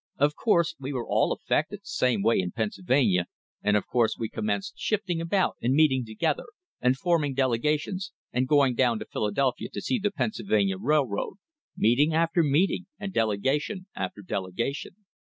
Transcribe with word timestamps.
Of 0.17 0.35
course 0.35 0.73
we 0.79 0.93
were 0.93 1.07
all 1.07 1.31
affected 1.31 1.81
the 1.81 1.85
same 1.85 2.23
way 2.23 2.39
in 2.39 2.49
Pennsylvania, 2.53 3.27
and 3.61 3.77
of 3.77 3.85
course 3.85 4.17
we 4.17 4.29
commenced 4.29 4.73
shifting 4.79 5.21
about, 5.21 5.57
and 5.61 5.75
meeting 5.75 6.07
together, 6.07 6.45
and 6.81 6.97
forming 6.97 7.35
delegations, 7.35 8.11
and 8.33 8.47
going 8.47 8.73
down 8.73 8.97
to 8.97 9.05
Philadelphia 9.05 9.69
to 9.71 9.79
see 9.79 9.99
the 9.99 10.09
Pennsylvania 10.09 10.79
Railroad, 10.79 11.35
meeting 11.77 12.15
after 12.15 12.41
meeting 12.41 12.87
and 12.97 13.13
delegation 13.13 13.85
after 13.95 14.23
delegation. 14.23 15.05